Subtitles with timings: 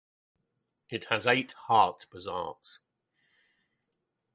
[0.89, 2.79] It has eight Haat bazaars.